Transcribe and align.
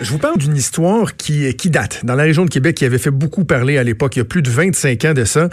Je 0.00 0.10
vous 0.10 0.18
parle 0.18 0.38
d'une 0.38 0.56
histoire 0.56 1.14
qui, 1.16 1.54
qui 1.56 1.68
date 1.68 2.06
dans 2.06 2.14
la 2.14 2.22
région 2.22 2.46
de 2.46 2.50
Québec, 2.50 2.74
qui 2.76 2.86
avait 2.86 2.96
fait 2.96 3.10
beaucoup 3.10 3.44
parler 3.44 3.76
à 3.76 3.84
l'époque, 3.84 4.16
il 4.16 4.20
y 4.20 4.22
a 4.22 4.24
plus 4.24 4.40
de 4.40 4.48
25 4.48 5.04
ans 5.04 5.12
de 5.12 5.24
ça, 5.24 5.50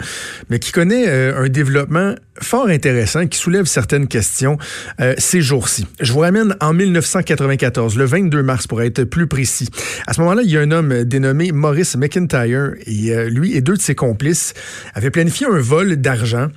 mais 0.48 0.58
qui 0.58 0.72
connaît 0.72 1.06
euh, 1.06 1.44
un 1.44 1.50
développement 1.50 2.14
fort 2.40 2.68
intéressant 2.68 3.26
qui 3.26 3.38
soulève 3.38 3.66
certaines 3.66 4.08
questions 4.08 4.58
euh, 5.00 5.14
ces 5.18 5.40
jours-ci. 5.40 5.86
Je 6.00 6.12
vous 6.12 6.20
ramène 6.20 6.56
en 6.60 6.72
1994, 6.72 7.96
le 7.96 8.04
22 8.04 8.42
mars 8.42 8.66
pour 8.66 8.82
être 8.82 9.04
plus 9.04 9.26
précis. 9.26 9.68
À 10.06 10.12
ce 10.12 10.20
moment-là, 10.20 10.42
il 10.44 10.50
y 10.50 10.56
a 10.56 10.60
un 10.60 10.70
homme 10.70 11.04
dénommé 11.04 11.52
Maurice 11.52 11.96
McIntyre 11.96 12.72
et 12.86 13.10
euh, 13.10 13.28
lui 13.28 13.54
et 13.56 13.60
deux 13.60 13.74
de 13.74 13.80
ses 13.80 13.94
complices 13.94 14.54
avaient 14.94 15.10
planifié 15.10 15.46
un 15.46 15.58
vol 15.58 15.96
d'argent, 15.96 16.48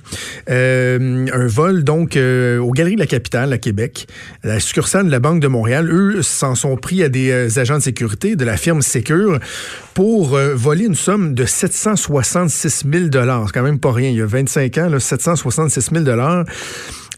euh, 0.50 1.26
un 1.32 1.46
vol 1.46 1.84
donc 1.84 2.16
euh, 2.16 2.58
aux 2.58 2.72
Galeries 2.72 2.94
de 2.94 3.00
la 3.00 3.06
Capitale 3.06 3.52
à 3.52 3.58
Québec, 3.58 4.06
la 4.44 4.60
succursale 4.60 5.06
de 5.06 5.10
la 5.10 5.20
Banque 5.20 5.40
de 5.40 5.48
Montréal. 5.48 5.88
Eux 5.90 6.22
s'en 6.22 6.54
sont 6.54 6.76
pris 6.76 7.02
à 7.02 7.08
des 7.08 7.58
agents 7.58 7.80
de 7.82 7.84
sécurité 7.84 8.36
de 8.36 8.44
la 8.44 8.56
firme 8.56 8.80
Secure 8.82 9.38
pour 9.94 10.38
voler 10.54 10.86
une 10.86 10.94
somme 10.94 11.34
de 11.34 11.44
766 11.44 12.84
000 12.90 13.04
C'est 13.12 13.52
quand 13.52 13.62
même 13.62 13.78
pas 13.78 13.92
rien. 13.92 14.10
Il 14.10 14.16
y 14.16 14.22
a 14.22 14.26
25 14.26 14.78
ans, 14.78 14.88
là, 14.88 15.00
766 15.00 15.90
000 15.92 16.04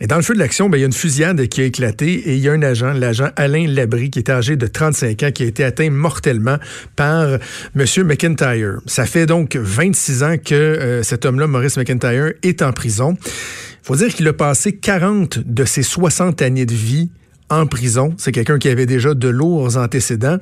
et 0.01 0.09
dans 0.09 0.17
le 0.17 0.23
feu 0.23 0.35
de 0.35 0.41
l'action, 0.41 0.69
ben, 0.69 0.77
il 0.77 0.81
y 0.81 0.83
a 0.83 0.87
une 0.87 0.93
fusillade 0.93 1.47
qui 1.47 1.61
a 1.61 1.65
éclaté 1.65 2.15
et 2.15 2.35
il 2.35 2.41
y 2.41 2.49
a 2.49 2.53
un 2.53 2.63
agent, 2.63 2.93
l'agent 2.95 3.29
Alain 3.37 3.67
Labry, 3.69 4.11
qui 4.11 4.19
est 4.19 4.29
âgé 4.29 4.57
de 4.57 4.67
35 4.67 5.23
ans, 5.23 5.31
qui 5.31 5.45
a 5.45 5.47
été 5.47 5.63
atteint 5.63 5.89
mortellement 5.91 6.57
par 6.97 7.39
M. 7.77 7.85
McIntyre. 8.05 8.81
Ça 8.87 9.07
fait 9.07 9.27
donc 9.27 9.55
26 9.55 10.23
ans 10.25 10.35
que 10.37 10.55
euh, 10.55 11.03
cet 11.05 11.25
homme-là, 11.25 11.47
Maurice 11.47 11.77
McIntyre, 11.77 12.33
est 12.43 12.63
en 12.63 12.73
prison. 12.73 13.17
Il 13.23 13.87
faut 13.87 13.97
dire 13.97 14.13
qu'il 14.13 14.27
a 14.27 14.33
passé 14.33 14.73
40 14.73 15.39
de 15.39 15.65
ses 15.65 15.85
60 15.85 16.43
années 16.43 16.67
de 16.67 16.75
vie 16.75 17.11
en 17.49 17.67
prison. 17.67 18.15
C'est 18.19 18.33
quelqu'un 18.33 18.59
qui 18.59 18.69
avait 18.69 18.87
déjà 18.87 19.15
de 19.15 19.29
lourds 19.29 19.77
antécédents 19.77 20.39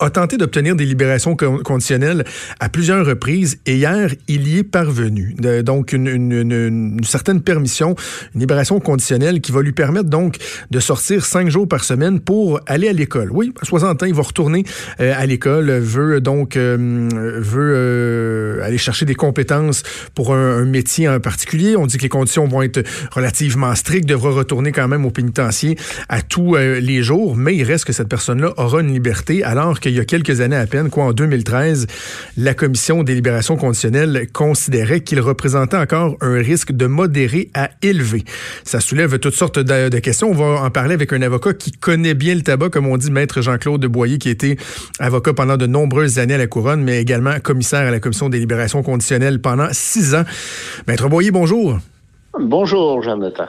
a 0.00 0.10
tenté 0.10 0.36
d'obtenir 0.36 0.76
des 0.76 0.86
libérations 0.86 1.36
conditionnelles 1.36 2.24
à 2.58 2.68
plusieurs 2.68 3.04
reprises 3.04 3.58
et 3.66 3.76
hier, 3.76 4.14
il 4.28 4.48
y 4.48 4.58
est 4.58 4.64
parvenu. 4.64 5.34
donc, 5.62 5.92
une, 5.92 7.00
certaine 7.04 7.42
permission, 7.42 7.94
une 8.34 8.40
libération 8.40 8.80
conditionnelle 8.80 9.40
qui 9.40 9.52
va 9.52 9.60
lui 9.60 9.72
permettre 9.72 10.08
donc 10.08 10.38
de 10.70 10.80
sortir 10.80 11.26
cinq 11.26 11.50
jours 11.50 11.68
par 11.68 11.84
semaine 11.84 12.20
pour 12.20 12.60
aller 12.66 12.88
à 12.88 12.92
l'école. 12.92 13.30
Oui, 13.30 13.52
à 13.60 13.64
60 13.66 14.02
ans, 14.02 14.06
il 14.06 14.14
va 14.14 14.22
retourner 14.22 14.64
euh, 15.00 15.12
à 15.16 15.26
l'école, 15.26 15.70
veut 15.70 16.20
donc 16.20 16.56
euh, 16.56 17.08
veut 17.38 17.72
euh, 17.74 18.64
aller 18.64 18.78
chercher 18.78 19.04
des 19.04 19.14
compétences 19.14 19.82
pour 20.14 20.34
un, 20.34 20.58
un, 20.58 20.64
métier 20.64 21.08
en 21.08 21.20
particulier. 21.20 21.76
On 21.76 21.86
dit 21.86 21.98
que 21.98 22.02
les 22.02 22.08
conditions 22.08 22.46
vont 22.46 22.62
être 22.62 22.82
relativement 23.12 23.74
strictes, 23.74 24.08
devra 24.08 24.30
retourner 24.30 24.72
quand 24.72 24.88
même 24.88 25.04
au 25.04 25.10
pénitencier 25.10 25.76
à 26.08 26.22
tous 26.22 26.56
les 26.56 27.02
jours, 27.02 27.36
mais 27.36 27.54
il 27.54 27.64
reste 27.64 27.84
que 27.84 27.92
cette 27.92 28.08
personne-là 28.08 28.54
aura 28.56 28.80
une 28.80 28.92
liberté 28.92 29.44
alors 29.44 29.73
qu'il 29.80 29.92
y 29.92 30.00
a 30.00 30.04
quelques 30.04 30.40
années 30.40 30.56
à 30.56 30.66
peine, 30.66 30.90
quoi, 30.90 31.04
en 31.04 31.12
2013, 31.12 31.86
la 32.36 32.54
Commission 32.54 33.02
des 33.02 33.14
libérations 33.14 33.56
conditionnelles 33.56 34.28
considérait 34.32 35.00
qu'il 35.00 35.20
représentait 35.20 35.76
encore 35.76 36.16
un 36.20 36.34
risque 36.34 36.72
de 36.72 36.86
modéré 36.86 37.50
à 37.54 37.70
élevé. 37.82 38.24
Ça 38.64 38.80
soulève 38.80 39.18
toutes 39.18 39.34
sortes 39.34 39.58
de, 39.58 39.98
questions. 39.98 40.30
On 40.30 40.34
va 40.34 40.62
en 40.62 40.70
parler 40.70 40.94
avec 40.94 41.12
un 41.12 41.22
avocat 41.22 41.54
qui 41.54 41.72
connaît 41.72 42.14
bien 42.14 42.34
le 42.34 42.42
tabac, 42.42 42.70
comme 42.70 42.86
on 42.86 42.96
dit, 42.96 43.10
maître 43.10 43.42
Jean-Claude 43.42 43.84
Boyer, 43.86 44.18
qui 44.18 44.28
était 44.28 44.56
avocat 44.98 45.32
pendant 45.32 45.56
de 45.56 45.66
nombreuses 45.66 46.18
années 46.18 46.34
à 46.34 46.38
la 46.38 46.46
Couronne, 46.46 46.82
mais 46.82 47.00
également 47.00 47.38
commissaire 47.40 47.86
à 47.86 47.90
la 47.90 48.00
Commission 48.00 48.28
des 48.28 48.38
libérations 48.38 48.82
conditionnelles 48.82 49.40
pendant 49.40 49.68
six 49.72 50.14
ans. 50.14 50.24
Maître 50.86 51.08
Boyer, 51.08 51.30
bonjour. 51.30 51.78
Bonjour, 52.40 53.00
Jonathan. 53.00 53.44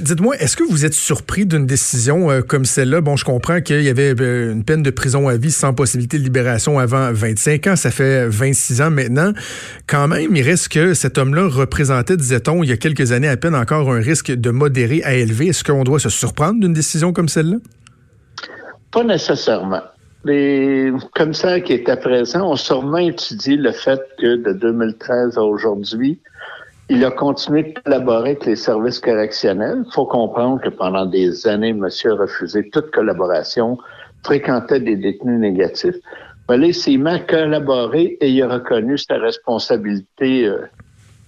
Dites-moi, 0.00 0.36
est-ce 0.36 0.56
que 0.56 0.62
vous 0.62 0.84
êtes 0.84 0.94
surpris 0.94 1.44
d'une 1.44 1.66
décision 1.66 2.30
euh, 2.30 2.40
comme 2.40 2.64
celle-là? 2.64 3.00
Bon, 3.00 3.16
je 3.16 3.24
comprends 3.24 3.60
qu'il 3.60 3.82
y 3.82 3.88
avait 3.88 4.14
euh, 4.20 4.52
une 4.52 4.62
peine 4.64 4.82
de 4.82 4.90
prison 4.90 5.26
à 5.28 5.36
vie 5.36 5.50
sans 5.50 5.74
possibilité 5.74 6.18
de 6.18 6.22
libération 6.22 6.78
avant 6.78 7.10
25 7.12 7.66
ans. 7.66 7.76
Ça 7.76 7.90
fait 7.90 8.28
26 8.28 8.80
ans 8.80 8.90
maintenant. 8.90 9.32
Quand 9.88 10.06
même, 10.06 10.36
il 10.36 10.42
reste 10.42 10.68
que 10.68 10.94
cet 10.94 11.18
homme-là 11.18 11.48
représentait, 11.48 12.16
disait-on, 12.16 12.62
il 12.62 12.70
y 12.70 12.72
a 12.72 12.76
quelques 12.76 13.10
années 13.10 13.28
à 13.28 13.36
peine 13.36 13.56
encore 13.56 13.92
un 13.92 14.00
risque 14.00 14.30
de 14.30 14.50
modéré 14.50 15.02
à 15.02 15.14
élevé. 15.14 15.48
Est-ce 15.48 15.64
qu'on 15.64 15.82
doit 15.82 15.98
se 15.98 16.08
surprendre 16.08 16.60
d'une 16.60 16.72
décision 16.72 17.12
comme 17.12 17.28
celle-là? 17.28 17.56
Pas 18.92 19.02
nécessairement. 19.02 19.82
Les 20.24 20.92
commissaires 21.16 21.60
qui 21.64 21.72
étaient 21.72 21.96
présents 21.96 22.52
ont 22.52 22.56
sûrement 22.56 22.98
étudié 22.98 23.56
le 23.56 23.72
fait 23.72 24.00
que 24.20 24.36
de 24.36 24.52
2013 24.52 25.38
à 25.38 25.42
aujourd'hui, 25.42 26.20
il 26.92 27.02
a 27.06 27.10
continué 27.10 27.62
de 27.62 27.80
collaborer 27.80 28.30
avec 28.32 28.44
les 28.44 28.54
services 28.54 29.00
correctionnels. 29.00 29.82
Il 29.86 29.92
faut 29.92 30.04
comprendre 30.04 30.60
que 30.60 30.68
pendant 30.68 31.06
des 31.06 31.46
années, 31.46 31.72
monsieur 31.72 32.12
a 32.12 32.16
refusé 32.16 32.68
toute 32.68 32.90
collaboration, 32.90 33.78
fréquentait 34.24 34.80
des 34.80 34.96
détenus 34.96 35.40
négatifs. 35.40 35.96
Voilà, 36.48 36.66
il 36.66 36.74
s'est 36.74 36.98
mis 36.98 37.10
à 37.10 37.18
collaborer 37.20 38.18
et 38.20 38.28
il 38.28 38.42
a 38.42 38.48
reconnu 38.48 38.98
sa 38.98 39.14
responsabilité 39.14 40.46
euh, 40.46 40.66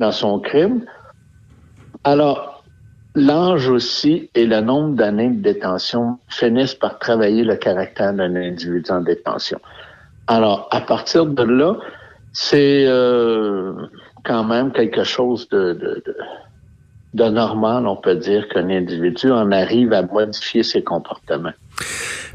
dans 0.01 0.13
son 0.13 0.39
crime. 0.39 0.85
Alors, 2.05 2.63
l'âge 3.15 3.67
aussi 3.71 4.29
et 4.35 4.45
le 4.45 4.61
nombre 4.61 4.97
d'années 4.97 5.31
de 5.31 5.41
détention 5.41 6.19
finissent 6.29 6.75
par 6.75 6.99
travailler 6.99 7.43
le 7.43 7.57
caractère 7.57 8.13
d'un 8.13 8.37
individu 8.37 8.91
en 8.91 9.01
détention. 9.01 9.59
Alors, 10.27 10.69
à 10.73 10.83
partir 10.83 11.25
de 11.25 11.43
là, 11.43 11.77
c'est 12.35 12.85
euh, 12.87 13.73
quand 14.25 14.45
même 14.45 14.73
quelque 14.73 15.05
chose 15.05 15.49
de, 15.51 16.03
normal, 17.15 17.87
on 17.87 17.97
peut 17.97 18.17
dire, 18.17 18.49
qu'un 18.49 18.71
individu 18.71 19.31
en 19.31 19.53
arrive 19.53 19.93
à 19.93 20.03
modifier 20.03 20.63
ses 20.63 20.83
comportements. 20.83 21.53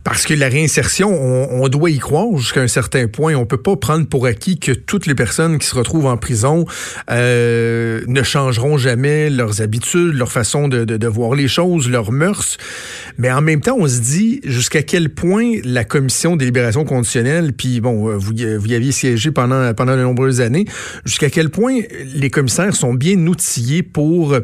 Parce 0.03 0.25
que 0.25 0.33
la 0.33 0.47
réinsertion, 0.47 1.09
on, 1.11 1.67
doit 1.69 1.89
y 1.89 1.99
croire 1.99 2.35
jusqu'à 2.37 2.61
un 2.61 2.67
certain 2.67 3.07
point. 3.07 3.35
On 3.35 3.45
peut 3.45 3.61
pas 3.61 3.75
prendre 3.75 4.07
pour 4.07 4.25
acquis 4.25 4.57
que 4.57 4.71
toutes 4.71 5.05
les 5.05 5.15
personnes 5.15 5.59
qui 5.59 5.67
se 5.67 5.75
retrouvent 5.75 6.07
en 6.07 6.17
prison 6.17 6.65
euh, 7.11 8.01
ne 8.07 8.23
changeront 8.23 8.77
jamais 8.77 9.29
leurs 9.29 9.61
habitudes, 9.61 10.13
leur 10.13 10.31
façon 10.31 10.67
de, 10.67 11.07
voir 11.07 11.35
les 11.35 11.47
choses, 11.47 11.89
leurs 11.89 12.11
mœurs. 12.11 12.57
Mais 13.17 13.31
en 13.31 13.41
même 13.41 13.61
temps, 13.61 13.77
on 13.79 13.87
se 13.87 13.99
dit 13.99 14.41
jusqu'à 14.43 14.83
quel 14.83 15.09
point 15.09 15.53
la 15.63 15.83
commission 15.83 16.35
des 16.35 16.45
libérations 16.45 16.85
conditionnelles, 16.85 17.53
puis 17.53 17.81
bon, 17.81 18.17
vous, 18.17 18.33
vous 18.33 18.67
y 18.67 18.75
aviez 18.75 18.91
siégé 18.91 19.31
pendant, 19.31 19.73
pendant 19.73 19.95
de 19.95 20.01
nombreuses 20.01 20.41
années, 20.41 20.65
jusqu'à 21.05 21.29
quel 21.29 21.49
point 21.49 21.79
les 22.15 22.29
commissaires 22.29 22.75
sont 22.75 22.93
bien 22.93 23.17
outillés 23.27 23.83
pour 23.83 24.35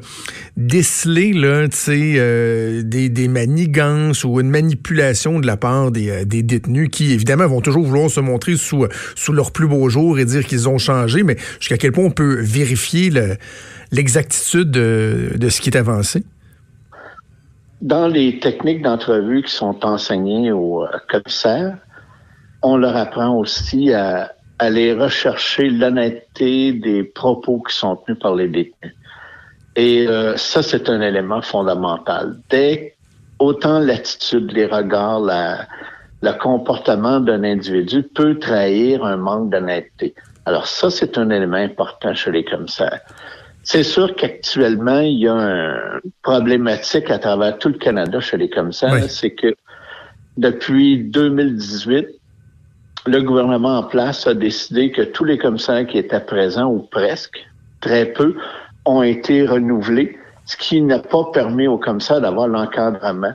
déceler 0.57 1.33
euh, 1.35 2.81
des, 2.83 3.09
des 3.09 3.27
manigances 3.27 4.23
ou 4.23 4.39
une 4.39 4.49
manipulation 4.49 5.39
de 5.39 5.47
la 5.47 5.57
part 5.57 5.87
euh, 5.87 6.25
des, 6.25 6.43
détenus 6.43 6.89
qui, 6.89 7.11
évidemment, 7.11 7.47
vont 7.47 7.61
toujours 7.61 7.83
vouloir 7.83 8.09
se 8.09 8.21
montrer 8.21 8.55
sous, 8.55 8.85
sous 9.15 9.33
leur 9.33 9.51
plus 9.51 9.67
beau 9.67 9.89
jour 9.89 10.17
et 10.17 10.25
dire 10.25 10.45
qu'ils 10.45 10.69
ont 10.69 10.77
changé, 10.77 11.23
mais 11.23 11.35
jusqu'à 11.59 11.77
quel 11.77 11.91
point 11.91 12.05
on 12.05 12.11
peut 12.11 12.41
vérifier 12.41 13.09
l'exactitude 13.91 14.71
de, 14.71 15.49
ce 15.49 15.61
qui 15.61 15.69
est 15.69 15.77
avancé? 15.77 16.23
Dans 17.81 18.07
les 18.07 18.39
techniques 18.39 18.81
d'entrevue 18.81 19.43
qui 19.43 19.51
sont 19.51 19.85
enseignées 19.85 20.51
aux 20.53 20.83
euh, 20.83 20.87
commissaires, 21.09 21.77
on 22.61 22.77
leur 22.77 22.95
apprend 22.95 23.37
aussi 23.37 23.91
à 23.93 24.31
aller 24.57 24.93
rechercher 24.93 25.69
l'honnêteté 25.69 26.71
des 26.71 27.03
propos 27.03 27.61
qui 27.61 27.75
sont 27.75 27.97
tenus 27.97 28.17
par 28.19 28.35
les 28.35 28.47
détenus. 28.47 28.95
Et 29.75 30.07
euh, 30.07 30.37
ça, 30.37 30.63
c'est 30.63 30.89
un 30.89 31.01
élément 31.01 31.41
fondamental. 31.41 32.37
Dès 32.49 32.95
autant 33.39 33.79
l'attitude, 33.79 34.51
les 34.53 34.65
regards, 34.65 35.19
la, 35.19 35.67
le 36.21 36.31
comportement 36.33 37.19
d'un 37.19 37.43
individu 37.43 38.03
peut 38.03 38.39
trahir 38.39 39.03
un 39.03 39.17
manque 39.17 39.49
d'honnêteté. 39.49 40.15
Alors 40.45 40.67
ça, 40.67 40.89
c'est 40.89 41.17
un 41.17 41.29
élément 41.29 41.57
important 41.57 42.13
chez 42.13 42.31
les 42.31 42.45
commissaires. 42.45 43.01
C'est 43.63 43.83
sûr 43.83 44.15
qu'actuellement, 44.15 44.99
il 44.99 45.19
y 45.19 45.27
a 45.27 45.33
une 45.33 46.11
problématique 46.21 47.09
à 47.09 47.17
travers 47.17 47.57
tout 47.57 47.69
le 47.69 47.79
Canada 47.79 48.19
chez 48.19 48.37
les 48.37 48.49
commissaires, 48.49 49.09
c'est 49.09 49.31
que 49.31 49.55
depuis 50.37 51.03
2018, 51.03 52.07
le 53.07 53.21
gouvernement 53.21 53.79
en 53.79 53.83
place 53.83 54.27
a 54.27 54.33
décidé 54.35 54.91
que 54.91 55.01
tous 55.01 55.23
les 55.23 55.37
commissaires 55.37 55.85
qui 55.87 55.97
étaient 55.97 56.19
présents, 56.19 56.71
ou 56.71 56.79
presque, 56.79 57.47
très 57.81 58.05
peu, 58.05 58.35
ont 58.85 59.03
été 59.03 59.45
renouvelés 59.45 60.17
ce 60.45 60.55
qui 60.57 60.81
n'a 60.81 60.99
pas 60.99 61.25
permis 61.33 61.67
aux 61.67 61.77
commissaires 61.77 62.21
d'avoir 62.21 62.47
l'encadrement 62.47 63.33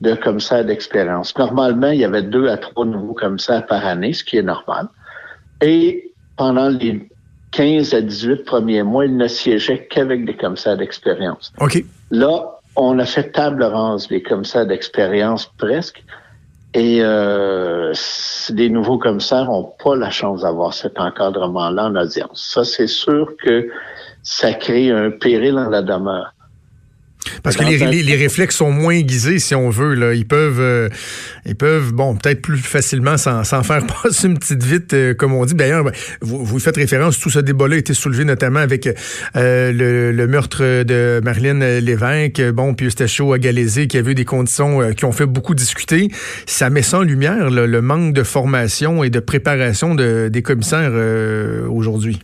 de 0.00 0.14
commissaires 0.14 0.64
d'expérience. 0.64 1.36
Normalement, 1.36 1.88
il 1.88 2.00
y 2.00 2.04
avait 2.04 2.22
deux 2.22 2.48
à 2.48 2.56
trois 2.56 2.84
nouveaux 2.84 3.14
commissaires 3.14 3.66
par 3.66 3.84
année, 3.84 4.12
ce 4.12 4.22
qui 4.22 4.36
est 4.36 4.42
normal. 4.42 4.88
Et 5.60 6.12
pendant 6.36 6.68
les 6.68 7.08
15 7.52 7.94
à 7.94 8.00
18 8.00 8.44
premiers 8.44 8.82
mois, 8.82 9.06
il 9.06 9.16
ne 9.16 9.28
siégeait 9.28 9.86
qu'avec 9.86 10.24
des 10.24 10.36
commissaires 10.36 10.76
d'expérience. 10.76 11.52
OK. 11.60 11.82
Là, 12.10 12.58
on 12.76 12.98
a 12.98 13.04
fait 13.04 13.30
table 13.30 13.62
rase 13.62 14.08
des 14.08 14.22
commissaires 14.22 14.66
d'expérience 14.66 15.46
presque. 15.58 16.04
Et 16.74 16.98
euh, 17.00 17.92
les 18.50 18.68
nouveaux 18.68 18.98
commissaires 18.98 19.44
n'ont 19.44 19.72
pas 19.82 19.94
la 19.94 20.10
chance 20.10 20.42
d'avoir 20.42 20.74
cet 20.74 20.98
encadrement-là 20.98 21.86
en 21.86 21.94
audience. 21.94 22.50
Ça, 22.52 22.64
c'est 22.64 22.88
sûr 22.88 23.34
que 23.40 23.70
ça 24.24 24.52
crée 24.54 24.90
un 24.90 25.12
péril 25.12 25.56
en 25.56 25.68
la 25.68 25.82
demeure. 25.82 26.33
Parce 27.42 27.56
que 27.56 27.64
les, 27.64 28.16
réflexes 28.16 28.56
sont 28.56 28.70
moins 28.70 28.94
aiguisés, 28.94 29.38
si 29.38 29.54
on 29.54 29.70
veut. 29.70 29.94
Là. 29.94 30.14
Ils 30.14 30.26
peuvent, 30.26 30.60
euh, 30.60 30.88
ils 31.46 31.56
peuvent, 31.56 31.92
bon, 31.92 32.16
peut-être 32.16 32.42
plus 32.42 32.58
facilement 32.58 33.16
s'en 33.16 33.44
faire 33.44 33.86
passer 34.02 34.28
une 34.28 34.38
petite 34.38 34.62
vite, 34.62 34.94
euh, 34.94 35.14
comme 35.14 35.32
on 35.32 35.44
dit. 35.44 35.54
D'ailleurs, 35.54 35.84
ben, 35.84 35.92
vous, 36.20 36.44
vous, 36.44 36.58
faites 36.58 36.76
référence, 36.76 37.18
tout 37.18 37.30
ce 37.30 37.38
débat-là 37.38 37.76
a 37.76 37.78
été 37.78 37.94
soulevé 37.94 38.24
notamment 38.24 38.60
avec 38.60 38.88
euh, 39.36 39.72
le, 40.12 40.26
meurtre 40.26 40.82
de 40.84 41.20
Marilyn 41.22 41.80
Lévesque, 41.80 42.42
bon, 42.52 42.74
puis 42.74 42.86
Eustachio 42.86 43.32
à 43.32 43.38
Galézé, 43.38 43.86
qui 43.86 43.98
a 43.98 44.02
vu 44.02 44.14
des 44.14 44.24
conditions 44.24 44.92
qui 44.92 45.04
ont 45.04 45.12
fait 45.12 45.26
beaucoup 45.26 45.54
discuter. 45.54 46.08
Ça 46.46 46.70
met 46.70 46.82
ça 46.82 46.98
en 46.98 47.02
lumière, 47.02 47.50
le 47.50 47.80
manque 47.80 48.14
de 48.14 48.22
formation 48.22 49.04
et 49.04 49.10
de 49.10 49.20
préparation 49.20 49.94
de, 49.94 50.28
des 50.28 50.42
commissaires 50.42 50.92
aujourd'hui. 51.70 52.20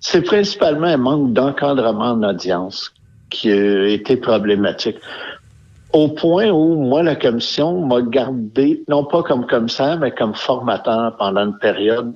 C'est 0.00 0.22
principalement 0.22 0.86
un 0.86 0.96
manque 0.96 1.32
d'encadrement 1.32 2.12
en 2.12 2.22
audience 2.22 2.92
qui 3.36 3.52
a 3.52 3.88
été 3.88 4.16
problématique. 4.16 4.96
Au 5.92 6.08
point 6.08 6.50
où, 6.50 6.74
moi, 6.76 7.02
la 7.02 7.16
commission 7.16 7.86
m'a 7.86 8.02
gardé, 8.02 8.82
non 8.88 9.04
pas 9.04 9.22
comme 9.22 9.46
commissaire, 9.46 9.98
mais 9.98 10.10
comme 10.10 10.34
formateur 10.34 11.16
pendant 11.16 11.44
une 11.46 11.58
période 11.58 12.12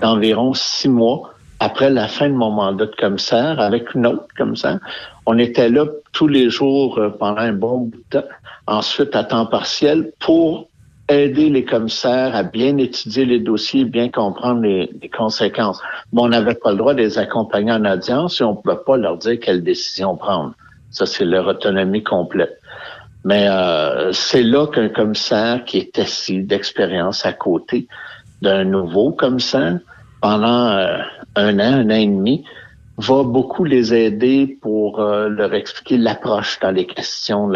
d'environ 0.00 0.52
six 0.54 0.88
mois 0.88 1.32
après 1.60 1.90
la 1.90 2.08
fin 2.08 2.28
de 2.28 2.34
mon 2.34 2.50
mandat 2.50 2.86
de 2.86 2.96
commissaire, 2.96 3.60
avec 3.60 3.94
une 3.94 4.06
autre 4.06 4.26
commissaire. 4.36 4.78
On 5.26 5.38
était 5.38 5.68
là 5.68 5.84
tous 6.12 6.26
les 6.26 6.48
jours 6.48 6.98
euh, 6.98 7.10
pendant 7.10 7.42
un 7.42 7.52
bon 7.52 7.80
bout 7.80 7.98
de 8.10 8.20
temps, 8.20 8.28
ensuite 8.66 9.14
à 9.14 9.24
temps 9.24 9.44
partiel, 9.44 10.10
pour 10.20 10.69
aider 11.10 11.50
les 11.50 11.64
commissaires 11.64 12.34
à 12.34 12.42
bien 12.42 12.76
étudier 12.78 13.24
les 13.24 13.40
dossiers, 13.40 13.84
bien 13.84 14.08
comprendre 14.08 14.62
les, 14.62 14.88
conséquences. 15.16 15.80
Mais 16.12 16.22
on 16.22 16.28
n'avait 16.28 16.54
pas 16.54 16.70
le 16.72 16.78
droit 16.78 16.94
de 16.94 17.00
les 17.00 17.18
accompagner 17.18 17.72
en 17.72 17.84
audience 17.84 18.40
et 18.40 18.44
on 18.44 18.52
ne 18.52 18.56
pouvait 18.56 18.82
pas 18.84 18.96
leur 18.96 19.18
dire 19.18 19.38
quelle 19.40 19.62
décision 19.62 20.16
prendre. 20.16 20.54
Ça, 20.90 21.06
c'est 21.06 21.24
leur 21.24 21.46
autonomie 21.46 22.02
complète. 22.02 22.58
Mais 23.24 23.46
euh, 23.48 24.12
c'est 24.12 24.42
là 24.42 24.66
qu'un 24.66 24.88
commissaire 24.88 25.64
qui 25.64 25.78
est 25.78 25.98
assis 25.98 26.42
d'expérience 26.42 27.26
à 27.26 27.32
côté 27.32 27.86
d'un 28.40 28.64
nouveau 28.64 29.12
commissaire 29.12 29.78
pendant 30.22 30.68
euh, 30.68 30.98
un 31.36 31.58
an, 31.58 31.80
un 31.80 31.86
an 31.86 31.94
et 31.94 32.06
demi, 32.06 32.44
va 33.00 33.22
beaucoup 33.24 33.64
les 33.64 33.92
aider 33.92 34.58
pour 34.60 35.00
euh, 35.00 35.28
leur 35.28 35.52
expliquer 35.54 35.96
l'approche 35.96 36.60
dans 36.60 36.70
les 36.70 36.86
questions, 36.86 37.50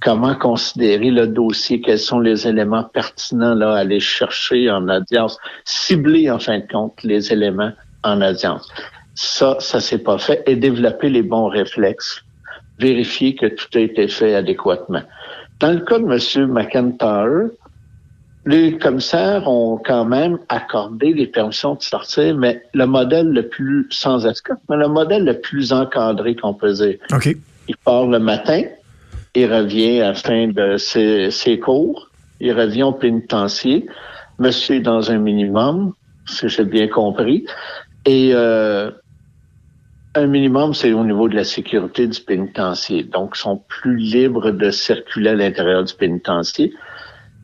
comment 0.00 0.34
considérer 0.34 1.10
le 1.10 1.26
dossier, 1.26 1.80
quels 1.80 1.98
sont 1.98 2.20
les 2.20 2.46
éléments 2.46 2.84
pertinents 2.84 3.54
là, 3.54 3.74
à 3.74 3.78
aller 3.78 4.00
chercher 4.00 4.70
en 4.70 4.88
audience, 4.88 5.38
cibler 5.64 6.30
en 6.30 6.38
fin 6.38 6.58
de 6.58 6.66
compte 6.70 7.02
les 7.02 7.32
éléments 7.32 7.72
en 8.04 8.22
audience. 8.22 8.68
Ça, 9.14 9.56
ça 9.58 9.80
s'est 9.80 9.98
pas 9.98 10.18
fait 10.18 10.42
et 10.46 10.56
développer 10.56 11.08
les 11.08 11.22
bons 11.22 11.48
réflexes, 11.48 12.22
vérifier 12.78 13.34
que 13.34 13.46
tout 13.46 13.68
a 13.74 13.80
été 13.80 14.08
fait 14.08 14.34
adéquatement. 14.34 15.02
Dans 15.58 15.72
le 15.72 15.80
cas 15.80 15.98
de 15.98 16.04
M. 16.04 16.52
McIntyre, 16.52 17.50
les 18.50 18.78
commissaires 18.78 19.46
ont 19.48 19.78
quand 19.78 20.04
même 20.04 20.38
accordé 20.48 21.12
les 21.12 21.28
permissions 21.28 21.76
de 21.76 21.82
sortir, 21.82 22.36
mais 22.36 22.60
le 22.74 22.84
modèle 22.84 23.28
le 23.28 23.48
plus 23.48 23.86
sans 23.90 24.26
escorte, 24.26 24.60
mais 24.68 24.76
le 24.76 24.88
modèle 24.88 25.24
le 25.24 25.38
plus 25.40 25.72
encadré 25.72 26.34
qu'on 26.34 26.54
peut 26.54 26.72
dire. 26.72 26.96
OK. 27.12 27.28
Il 27.68 27.76
part 27.76 28.06
le 28.06 28.18
matin, 28.18 28.62
il 29.36 29.52
revient 29.52 30.00
à 30.00 30.08
la 30.08 30.14
fin 30.14 30.48
de 30.48 30.76
ses, 30.78 31.60
cours, 31.60 32.10
il 32.40 32.52
revient 32.52 32.82
au 32.82 32.92
pénitencier. 32.92 33.86
Monsieur 34.40 34.76
est 34.76 34.80
dans 34.80 35.12
un 35.12 35.18
minimum, 35.18 35.92
si 36.26 36.48
j'ai 36.48 36.64
bien 36.64 36.88
compris. 36.88 37.46
Et 38.04 38.30
euh, 38.34 38.90
un 40.16 40.26
minimum, 40.26 40.74
c'est 40.74 40.92
au 40.92 41.04
niveau 41.04 41.28
de 41.28 41.36
la 41.36 41.44
sécurité 41.44 42.08
du 42.08 42.20
pénitencier. 42.20 43.04
Donc, 43.04 43.34
ils 43.36 43.40
sont 43.40 43.62
plus 43.68 43.96
libres 43.96 44.50
de 44.50 44.70
circuler 44.72 45.30
à 45.30 45.34
l'intérieur 45.34 45.84
du 45.84 45.94
pénitencier. 45.94 46.72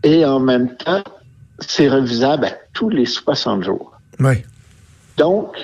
Et 0.03 0.25
en 0.25 0.41
même 0.41 0.77
temps, 0.77 1.03
c'est 1.61 1.89
revisable 1.89 2.47
à 2.47 2.53
tous 2.73 2.89
les 2.89 3.07
60 3.07 3.63
jours. 3.63 3.93
Oui. 4.21 4.43
Donc, 5.17 5.57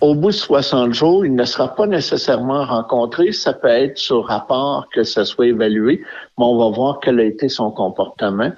au 0.00 0.14
bout 0.14 0.30
de 0.30 0.36
60 0.36 0.92
jours, 0.92 1.24
il 1.24 1.34
ne 1.34 1.44
sera 1.44 1.74
pas 1.74 1.86
nécessairement 1.86 2.64
rencontré. 2.64 3.32
Ça 3.32 3.52
peut 3.52 3.68
être 3.68 3.98
sur 3.98 4.26
rapport 4.26 4.88
que 4.92 5.02
ça 5.02 5.24
soit 5.24 5.46
évalué, 5.46 6.02
mais 6.38 6.44
on 6.44 6.58
va 6.58 6.74
voir 6.74 7.00
quel 7.02 7.20
a 7.20 7.24
été 7.24 7.48
son 7.48 7.70
comportement. 7.70 8.52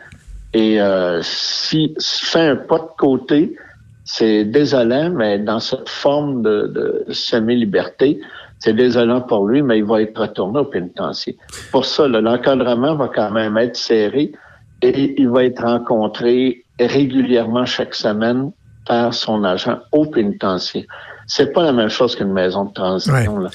Et 0.54 0.80
euh, 0.80 1.20
s'il 1.22 1.94
fait 2.00 2.48
un 2.48 2.56
pas 2.56 2.78
de 2.78 2.88
côté, 2.98 3.56
c'est 4.04 4.44
désolant, 4.44 5.10
mais 5.10 5.38
dans 5.38 5.60
cette 5.60 5.88
forme 5.88 6.42
de, 6.42 6.66
de 7.06 7.12
semi-liberté, 7.12 8.20
c'est 8.58 8.72
désolant 8.72 9.20
pour 9.20 9.46
lui, 9.46 9.62
mais 9.62 9.78
il 9.78 9.84
va 9.84 10.00
être 10.00 10.18
retourné 10.20 10.60
au 10.60 10.64
pénitencier. 10.64 11.36
Pour 11.70 11.84
ça, 11.84 12.08
l'encadrement 12.08 12.94
va 12.94 13.08
quand 13.08 13.30
même 13.30 13.58
être 13.58 13.76
serré 13.76 14.32
et 14.82 15.14
il 15.18 15.28
va 15.28 15.44
être 15.44 15.62
rencontré 15.62 16.64
régulièrement 16.78 17.64
chaque 17.66 17.94
semaine 17.94 18.52
par 18.86 19.14
son 19.14 19.44
agent 19.44 19.78
au 19.92 20.06
pénitencier. 20.06 20.86
C'est 21.28 21.52
pas 21.52 21.64
la 21.64 21.72
même 21.72 21.88
chose 21.88 22.14
qu'une 22.14 22.32
maison 22.32 22.66
de 22.66 22.72
transition. 22.72 23.38
Là. 23.38 23.50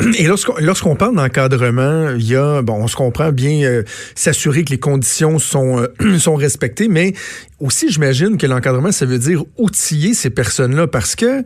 Et 0.18 0.26
lorsqu'on 0.26 0.96
parle 0.96 1.14
d'encadrement, 1.14 2.10
il 2.10 2.26
y 2.28 2.34
a, 2.34 2.60
bon, 2.60 2.74
on 2.74 2.88
se 2.88 2.96
comprend 2.96 3.30
bien 3.30 3.62
euh, 3.62 3.84
s'assurer 4.16 4.64
que 4.64 4.70
les 4.70 4.80
conditions 4.80 5.38
sont, 5.38 5.78
euh, 5.78 6.18
sont 6.18 6.34
respectées, 6.34 6.88
mais 6.88 7.12
aussi, 7.60 7.88
j'imagine 7.88 8.36
que 8.36 8.48
l'encadrement, 8.48 8.90
ça 8.90 9.06
veut 9.06 9.20
dire 9.20 9.44
outiller 9.58 10.12
ces 10.12 10.28
personnes-là 10.28 10.88
parce 10.88 11.14
que, 11.14 11.44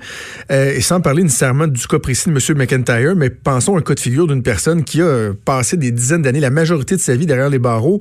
euh, 0.50 0.72
et 0.72 0.80
sans 0.80 1.02
parler 1.02 1.22
nécessairement 1.22 1.66
du 1.66 1.86
cas 1.86 1.98
précis 1.98 2.30
de 2.30 2.34
M. 2.34 2.56
McIntyre, 2.56 3.14
mais 3.14 3.28
pensons 3.28 3.76
à 3.76 3.80
un 3.80 3.82
cas 3.82 3.94
de 3.94 4.00
figure 4.00 4.26
d'une 4.26 4.42
personne 4.42 4.84
qui 4.84 5.02
a 5.02 5.32
passé 5.44 5.76
des 5.76 5.90
dizaines 5.90 6.22
d'années, 6.22 6.40
la 6.40 6.50
majorité 6.50 6.96
de 6.96 7.00
sa 7.00 7.14
vie 7.14 7.26
derrière 7.26 7.50
les 7.50 7.58
barreaux, 7.58 8.00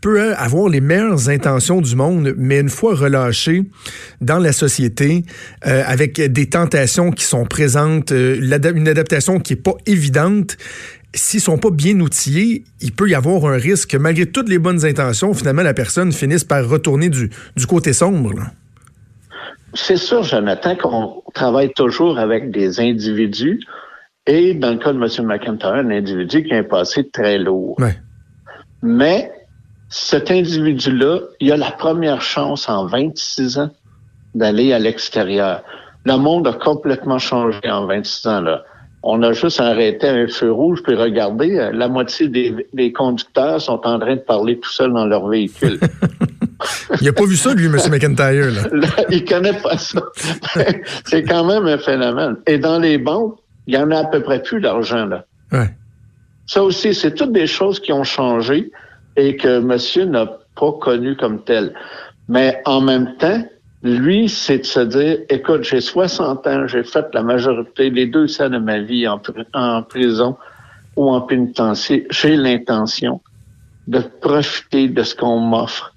peut 0.00 0.34
avoir 0.34 0.68
les 0.68 0.80
meilleures 0.80 1.28
intentions 1.28 1.80
du 1.80 1.96
monde, 1.96 2.34
mais 2.36 2.60
une 2.60 2.68
fois 2.68 2.94
relâché 2.94 3.64
dans 4.20 4.38
la 4.38 4.52
société, 4.52 5.24
euh, 5.66 5.82
avec 5.86 6.20
des 6.20 6.48
tentations 6.48 7.10
qui 7.10 7.24
sont 7.24 7.44
présentes, 7.44 8.12
euh, 8.12 8.36
une 8.74 8.88
adaptation 8.88 9.40
qui 9.40 9.54
est 9.54 9.62
pas 9.62 9.74
évidente, 9.86 10.56
s'ils 11.14 11.40
sont 11.40 11.58
pas 11.58 11.70
bien 11.70 11.98
outillés, 12.00 12.64
il 12.80 12.92
peut 12.92 13.08
y 13.08 13.14
avoir 13.14 13.44
un 13.46 13.56
risque 13.56 13.90
que 13.90 13.96
malgré 13.96 14.26
toutes 14.26 14.48
les 14.48 14.58
bonnes 14.58 14.84
intentions, 14.84 15.34
finalement, 15.34 15.62
la 15.62 15.74
personne 15.74 16.12
finisse 16.12 16.44
par 16.44 16.68
retourner 16.68 17.08
du, 17.08 17.30
du 17.56 17.66
côté 17.66 17.92
sombre. 17.92 18.34
C'est 19.74 19.96
sûr, 19.96 20.22
Jonathan, 20.22 20.76
qu'on 20.76 21.22
travaille 21.32 21.72
toujours 21.74 22.18
avec 22.18 22.50
des 22.50 22.80
individus 22.80 23.60
et 24.26 24.54
dans 24.54 24.70
le 24.70 24.78
cas 24.78 24.92
de 24.92 24.98
M. 24.98 25.26
McIntyre, 25.26 25.74
un 25.74 25.90
individu 25.90 26.44
qui 26.44 26.52
a 26.52 26.58
un 26.58 26.64
passé 26.64 27.08
très 27.08 27.38
lourd. 27.38 27.76
Ouais. 27.78 27.96
Mais 28.82 29.30
cet 29.90 30.30
individu-là, 30.30 31.18
il 31.40 31.50
a 31.50 31.56
la 31.56 31.72
première 31.72 32.22
chance 32.22 32.68
en 32.68 32.86
26 32.86 33.58
ans 33.58 33.70
d'aller 34.36 34.72
à 34.72 34.78
l'extérieur. 34.78 35.62
Le 36.04 36.16
monde 36.16 36.46
a 36.46 36.52
complètement 36.52 37.18
changé 37.18 37.58
en 37.68 37.86
26 37.86 38.26
ans. 38.28 38.40
Là. 38.40 38.62
On 39.02 39.20
a 39.24 39.32
juste 39.32 39.58
arrêté 39.58 40.06
un 40.06 40.28
feu 40.28 40.52
rouge, 40.52 40.80
puis 40.84 40.94
regardez, 40.94 41.58
euh, 41.58 41.72
la 41.72 41.88
moitié 41.88 42.28
des, 42.28 42.92
conducteurs 42.92 43.60
sont 43.60 43.84
en 43.84 43.98
train 43.98 44.14
de 44.14 44.20
parler 44.20 44.60
tout 44.60 44.70
seuls 44.70 44.92
dans 44.92 45.06
leur 45.06 45.26
véhicule. 45.26 45.80
il 47.00 47.06
n'a 47.06 47.12
pas 47.12 47.24
vu 47.24 47.36
ça, 47.36 47.52
lui, 47.52 47.66
M. 47.66 47.72
McIntyre. 47.90 48.50
Là. 48.52 48.62
là 48.72 48.88
il 49.10 49.24
connaît 49.24 49.60
pas 49.60 49.76
ça. 49.76 50.02
C'est 51.04 51.24
quand 51.24 51.44
même 51.44 51.66
un 51.66 51.78
phénomène. 51.78 52.36
Et 52.46 52.58
dans 52.58 52.78
les 52.78 52.96
banques, 52.96 53.38
il 53.66 53.74
y 53.74 53.78
en 53.78 53.90
a 53.90 53.98
à 53.98 54.04
peu 54.04 54.22
près 54.22 54.40
plus 54.40 54.60
d'argent. 54.60 55.06
là. 55.06 55.24
Ouais. 55.50 55.70
Ça 56.46 56.62
aussi, 56.62 56.94
c'est 56.94 57.14
toutes 57.14 57.32
des 57.32 57.46
choses 57.46 57.78
qui 57.78 57.92
ont 57.92 58.02
changé 58.02 58.72
et 59.16 59.36
que 59.36 59.60
monsieur 59.60 60.04
n'a 60.04 60.26
pas 60.54 60.72
connu 60.72 61.16
comme 61.16 61.42
tel. 61.42 61.74
Mais 62.28 62.62
en 62.64 62.80
même 62.80 63.16
temps, 63.16 63.42
lui, 63.82 64.28
c'est 64.28 64.58
de 64.58 64.64
se 64.64 64.80
dire, 64.80 65.18
écoute, 65.30 65.62
j'ai 65.62 65.80
60 65.80 66.46
ans, 66.46 66.66
j'ai 66.66 66.84
fait 66.84 67.06
la 67.14 67.22
majorité, 67.22 67.88
les 67.90 68.06
deux 68.06 68.26
ça 68.26 68.48
de 68.48 68.58
ma 68.58 68.78
vie 68.80 69.08
en, 69.08 69.18
prison 69.82 70.36
ou 70.96 71.10
en 71.10 71.22
pénitencier. 71.22 72.06
J'ai 72.10 72.36
l'intention 72.36 73.20
de 73.88 74.00
profiter 74.20 74.88
de 74.88 75.02
ce 75.02 75.14
qu'on 75.14 75.38
m'offre 75.38 75.94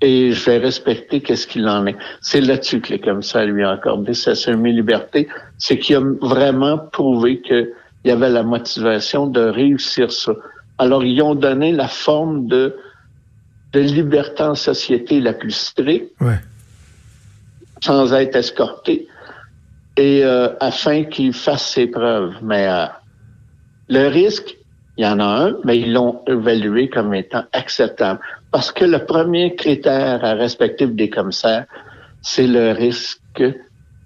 et 0.00 0.32
je 0.32 0.50
vais 0.50 0.58
respecter 0.58 1.20
qu'est-ce 1.20 1.46
qu'il 1.46 1.68
en 1.68 1.86
est. 1.86 1.96
C'est 2.20 2.40
là-dessus 2.40 2.80
que 2.80 2.92
les 2.92 3.00
commissaires 3.00 3.46
lui 3.46 3.64
ont 3.64 3.70
accordé 3.70 4.14
sa 4.14 4.34
semi-liberté. 4.34 5.28
C'est 5.58 5.78
qu'il 5.78 5.96
a 5.96 6.02
vraiment 6.20 6.78
prouvé 6.78 7.40
qu'il 7.40 7.70
y 8.04 8.10
avait 8.10 8.30
la 8.30 8.42
motivation 8.42 9.26
de 9.26 9.40
réussir 9.40 10.10
ça. 10.12 10.32
Alors, 10.78 11.04
ils 11.04 11.20
ont 11.22 11.34
donné 11.34 11.72
la 11.72 11.88
forme 11.88 12.46
de, 12.46 12.76
de 13.72 13.80
liberté 13.80 14.42
en 14.42 14.54
société 14.54 15.20
la 15.20 15.32
plus 15.32 15.50
stricte, 15.50 16.12
sans 17.82 18.12
être 18.14 18.36
escorté, 18.36 19.08
et 19.96 20.24
euh, 20.24 20.50
afin 20.60 21.04
qu'il 21.04 21.32
fasse 21.32 21.72
ses 21.74 21.88
preuves. 21.88 22.36
Mais 22.42 22.68
euh, 22.68 22.86
le 23.88 24.08
risque, 24.08 24.56
il 24.96 25.04
y 25.04 25.06
en 25.06 25.20
a 25.20 25.24
un, 25.24 25.56
mais 25.64 25.78
ils 25.78 25.92
l'ont 25.92 26.22
évalué 26.26 26.88
comme 26.88 27.14
étant 27.14 27.44
acceptable. 27.52 28.20
Parce 28.50 28.72
que 28.72 28.84
le 28.84 29.04
premier 29.04 29.54
critère 29.54 30.24
à 30.24 30.34
respecter 30.34 30.86
des 30.86 31.10
commissaires, 31.10 31.66
c'est 32.22 32.46
le 32.46 32.72
risque 32.72 33.42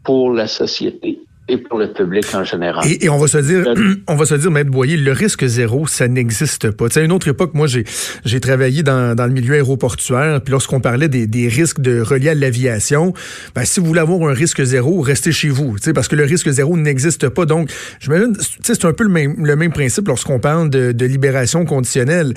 pour 0.05 0.33
la 0.33 0.47
société. 0.47 1.21
Et 1.49 1.59
pour 1.59 1.79
le 1.79 1.93
public 1.93 2.25
en 2.35 2.45
général. 2.45 2.85
Et, 2.87 3.09
on 3.09 3.19
va 3.19 3.27
se 3.27 3.39
dire, 3.39 3.65
on 4.09 4.15
va 4.15 4.25
se 4.25 4.35
dire, 4.35 4.51
Maître 4.51 4.71
Boyer, 4.71 4.97
le 4.97 5.13
risque 5.13 5.45
zéro, 5.45 5.87
ça 5.87 6.07
n'existe 6.07 6.71
pas. 6.71 6.89
Tu 6.89 6.95
sais, 6.95 7.01
à 7.01 7.03
une 7.03 7.13
autre 7.13 7.29
époque, 7.29 7.53
moi, 7.55 7.67
j'ai, 7.67 7.85
j'ai 8.25 8.41
travaillé 8.41 8.83
dans, 8.83 9.17
dans 9.17 9.27
le 9.27 9.33
milieu 9.33 9.55
aéroportuaire, 9.55 10.41
puis 10.41 10.53
lorsqu'on 10.53 10.81
parlait 10.81 11.09
des, 11.09 11.27
des 11.27 11.49
risques 11.49 11.81
de 11.81 12.01
reliés 12.01 12.31
à 12.31 12.35
l'aviation, 12.35 13.13
ben, 13.55 13.65
si 13.65 13.81
vous 13.81 13.87
voulez 13.87 14.01
avoir 14.01 14.29
un 14.31 14.33
risque 14.33 14.63
zéro, 14.63 15.01
restez 15.01 15.33
chez 15.33 15.49
vous, 15.49 15.77
tu 15.79 15.85
sais, 15.85 15.93
parce 15.93 16.09
que 16.09 16.17
le 16.17 16.25
risque 16.25 16.49
zéro 16.49 16.77
n'existe 16.77 17.29
pas. 17.29 17.45
Donc, 17.45 17.71
j'imagine, 17.99 18.37
tu 18.37 18.45
sais, 18.63 18.75
c'est 18.75 18.85
un 18.85 18.93
peu 18.93 19.05
le 19.05 19.11
même, 19.11 19.45
le 19.45 19.57
même 19.57 19.73
principe 19.73 20.07
lorsqu'on 20.09 20.39
parle 20.39 20.71
de, 20.71 20.93
de 20.93 21.07
libération 21.07 21.65
conditionnelle. 21.65 22.35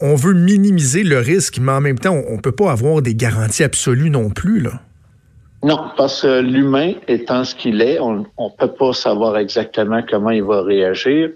On 0.00 0.14
veut 0.14 0.34
minimiser 0.34 1.02
le 1.02 1.18
risque, 1.18 1.58
mais 1.60 1.72
en 1.72 1.80
même 1.80 1.98
temps, 1.98 2.14
on, 2.14 2.34
on 2.34 2.38
peut 2.38 2.52
pas 2.52 2.72
avoir 2.72 3.02
des 3.02 3.14
garanties 3.14 3.64
absolues 3.64 4.10
non 4.10 4.30
plus, 4.30 4.60
là. 4.60 4.80
Non, 5.62 5.90
parce 5.96 6.22
que 6.22 6.40
l'humain 6.40 6.94
étant 7.08 7.44
ce 7.44 7.54
qu'il 7.54 7.80
est, 7.80 7.98
on 7.98 8.18
ne 8.18 8.56
peut 8.58 8.72
pas 8.72 8.92
savoir 8.92 9.36
exactement 9.36 10.00
comment 10.08 10.30
il 10.30 10.42
va 10.42 10.62
réagir. 10.62 11.30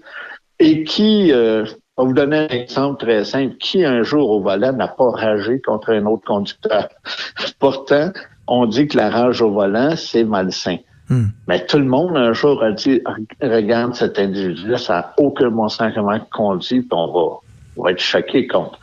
Et 0.59 0.83
qui, 0.83 1.31
euh, 1.33 1.65
on 1.97 2.03
va 2.03 2.07
vous 2.07 2.13
donner 2.13 2.37
un 2.37 2.47
exemple 2.47 3.03
très 3.03 3.25
simple, 3.25 3.55
qui 3.57 3.83
un 3.83 4.03
jour 4.03 4.29
au 4.29 4.41
volant 4.41 4.73
n'a 4.73 4.87
pas 4.87 5.09
ragé 5.09 5.59
contre 5.59 5.91
un 5.91 6.05
autre 6.05 6.23
conducteur? 6.25 6.87
Pourtant, 7.59 8.11
on 8.47 8.67
dit 8.67 8.87
que 8.87 8.97
la 8.97 9.09
rage 9.09 9.41
au 9.41 9.51
volant, 9.51 9.95
c'est 9.95 10.23
malsain. 10.23 10.77
Hmm. 11.09 11.27
Mais 11.47 11.65
tout 11.65 11.79
le 11.79 11.85
monde 11.85 12.15
un 12.15 12.33
jour 12.33 12.63
a 12.63 12.71
dit, 12.71 13.01
regarde 13.41 13.95
cet 13.95 14.19
individu-là, 14.19 14.77
ça 14.77 14.93
n'a 14.93 15.13
aucun 15.17 15.49
bon 15.49 15.67
sens 15.67 15.91
comment 15.95 16.13
il 16.13 16.23
conduit, 16.31 16.81
puis 16.81 16.89
on 16.91 17.07
va, 17.07 17.37
on 17.77 17.83
va 17.83 17.91
être 17.91 17.99
choqué 17.99 18.47
contre. 18.47 18.79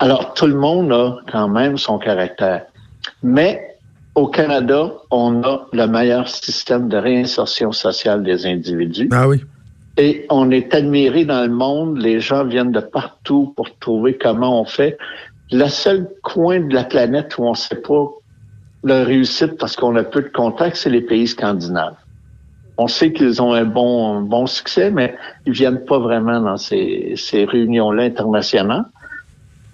Alors, 0.00 0.34
tout 0.34 0.46
le 0.46 0.56
monde 0.56 0.92
a 0.92 1.16
quand 1.30 1.48
même 1.48 1.78
son 1.78 1.98
caractère. 1.98 2.66
Mais 3.22 3.73
au 4.14 4.28
Canada, 4.28 4.92
on 5.10 5.42
a 5.42 5.66
le 5.72 5.86
meilleur 5.86 6.28
système 6.28 6.88
de 6.88 6.96
réinsertion 6.96 7.72
sociale 7.72 8.22
des 8.22 8.46
individus. 8.46 9.08
Ah 9.12 9.28
oui. 9.28 9.42
Et 9.96 10.26
on 10.30 10.50
est 10.50 10.74
admiré 10.74 11.24
dans 11.24 11.42
le 11.42 11.54
monde. 11.54 11.98
Les 11.98 12.20
gens 12.20 12.44
viennent 12.44 12.72
de 12.72 12.80
partout 12.80 13.52
pour 13.56 13.76
trouver 13.78 14.16
comment 14.16 14.60
on 14.60 14.64
fait. 14.64 14.98
Le 15.50 15.68
seul 15.68 16.08
coin 16.22 16.60
de 16.60 16.74
la 16.74 16.84
planète 16.84 17.38
où 17.38 17.44
on 17.44 17.52
ne 17.52 17.56
sait 17.56 17.80
pas 17.80 18.08
leur 18.82 19.06
réussite 19.06 19.56
parce 19.58 19.76
qu'on 19.76 19.94
a 19.96 20.04
peu 20.04 20.22
de 20.22 20.28
contacts, 20.28 20.76
c'est 20.76 20.90
les 20.90 21.00
pays 21.00 21.26
scandinaves. 21.26 21.96
On 22.76 22.88
sait 22.88 23.12
qu'ils 23.12 23.40
ont 23.40 23.52
un 23.52 23.64
bon, 23.64 24.22
bon 24.22 24.46
succès, 24.46 24.90
mais 24.90 25.14
ils 25.46 25.52
viennent 25.52 25.84
pas 25.84 25.98
vraiment 25.98 26.40
dans 26.40 26.56
ces, 26.56 27.14
ces 27.16 27.44
réunions-là 27.44 28.04
internationales. 28.04 28.86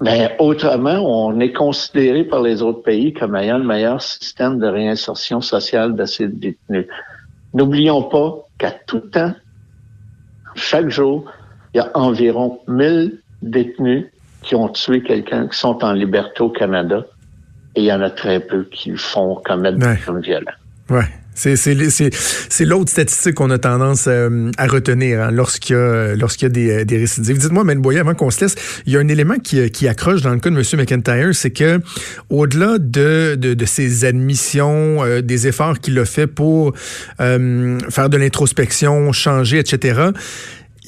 Mais 0.01 0.35
autrement, 0.39 1.29
on 1.29 1.39
est 1.41 1.53
considéré 1.53 2.25
par 2.25 2.41
les 2.41 2.63
autres 2.63 2.83
pays 2.83 3.13
comme 3.13 3.37
ayant 3.37 3.59
le 3.59 3.65
meilleur 3.65 4.01
système 4.01 4.59
de 4.59 4.67
réinsertion 4.67 5.43
sociale 5.43 5.95
de 5.95 6.05
ces 6.07 6.27
détenus. 6.29 6.87
N'oublions 7.53 8.05
pas 8.05 8.37
qu'à 8.59 8.71
tout 8.71 9.01
temps, 9.01 9.35
chaque 10.55 10.89
jour, 10.89 11.31
il 11.75 11.79
y 11.79 11.81
a 11.81 11.91
environ 11.95 12.61
1000 12.67 13.21
détenus 13.43 14.07
qui 14.43 14.55
ont 14.55 14.69
tué 14.69 15.03
quelqu'un, 15.03 15.49
qui 15.49 15.59
sont 15.59 15.85
en 15.85 15.93
liberté 15.93 16.43
au 16.43 16.49
Canada, 16.49 17.05
et 17.75 17.83
il 17.83 17.85
y 17.85 17.93
en 17.93 18.01
a 18.01 18.11
très 18.11 18.41
peu 18.41 18.65
qui 18.65 18.97
font 18.97 19.37
commettre 19.45 19.79
des 19.79 19.97
crimes 19.97 20.21
violents. 20.21 20.53
Ouais. 20.89 21.05
C'est 21.35 22.65
l'autre 22.65 22.91
statistique 22.91 23.35
qu'on 23.35 23.51
a 23.51 23.59
tendance 23.59 24.05
euh, 24.09 24.51
à 24.59 24.67
retenir 24.67 25.23
hein, 25.23 25.31
lorsqu'il 25.31 25.75
y 25.75 25.79
a, 25.79 26.15
lorsqu'il 26.15 26.47
y 26.47 26.47
a 26.47 26.49
des, 26.51 26.85
des 26.85 26.99
récidives. 26.99 27.39
Dites-moi, 27.39 27.65
Mme 27.65 27.81
Boyer, 27.81 28.01
avant 28.01 28.15
qu'on 28.15 28.31
se 28.31 28.43
laisse, 28.43 28.55
il 28.87 28.93
y 28.93 28.97
a 28.97 29.01
un 29.01 29.09
élément 29.09 29.39
qui, 29.39 29.71
qui 29.71 29.89
accroche 29.89 30.23
dans 30.23 30.31
le 30.33 30.41
cas 30.41 30.51
de 30.51 30.57
M. 30.57 30.63
McIntyre, 30.79 31.35
c'est 31.35 31.51
que 31.51 31.81
au-delà 32.29 32.79
de, 32.79 33.37
de, 33.37 33.55
de, 33.55 33.65
ses 33.65 34.05
admissions, 34.05 35.05
euh, 35.05 35.23
des 35.23 35.47
efforts 35.47 35.79
qu'il 35.81 35.99
a 35.99 36.05
fait 36.05 36.27
pour 36.27 36.75
euh, 37.21 37.79
faire 37.89 38.11
de 38.11 38.17
l'introspection, 38.17 39.13
changer, 39.13 39.59
etc., 39.59 40.11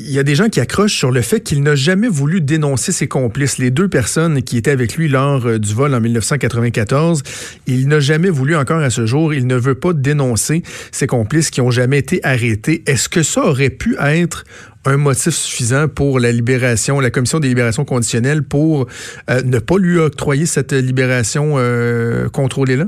il 0.04 0.10
y 0.10 0.18
a 0.18 0.22
des 0.22 0.34
gens 0.34 0.48
qui 0.48 0.60
accrochent 0.60 0.96
sur 0.96 1.10
le 1.10 1.22
fait 1.22 1.40
qu'il 1.40 1.62
n'a 1.62 1.74
jamais 1.74 2.08
voulu 2.08 2.40
dénoncer 2.40 2.92
ses 2.92 3.08
complices. 3.08 3.58
Les 3.58 3.70
deux 3.70 3.88
personnes 3.88 4.42
qui 4.42 4.56
étaient 4.56 4.70
avec 4.70 4.96
lui 4.96 5.08
lors 5.08 5.46
euh, 5.46 5.58
du 5.58 5.74
vol 5.74 5.94
en 5.94 6.00
1994, 6.00 7.22
il 7.66 7.88
n'a 7.88 8.00
jamais 8.00 8.30
voulu 8.30 8.56
encore 8.56 8.80
à 8.80 8.90
ce 8.90 9.06
jour, 9.06 9.32
il 9.32 9.46
ne 9.46 9.56
veut 9.56 9.74
pas 9.74 9.92
dénoncer 9.92 10.62
ses 10.90 11.06
complices 11.06 11.50
qui 11.50 11.60
ont 11.60 11.70
jamais 11.70 11.98
été 11.98 12.20
arrêtés. 12.24 12.82
Est-ce 12.86 13.08
que 13.08 13.22
ça 13.22 13.44
aurait 13.44 13.70
pu 13.70 13.96
être 14.00 14.44
un 14.84 14.96
motif 14.96 15.34
suffisant 15.34 15.86
pour 15.88 16.18
la 16.18 16.32
libération, 16.32 16.98
la 16.98 17.10
commission 17.10 17.38
des 17.38 17.48
libérations 17.48 17.84
conditionnelles 17.84 18.42
pour 18.42 18.88
euh, 19.30 19.42
ne 19.42 19.58
pas 19.60 19.78
lui 19.78 19.98
octroyer 19.98 20.46
cette 20.46 20.72
libération 20.72 21.54
euh, 21.56 22.28
contrôlée-là? 22.28 22.86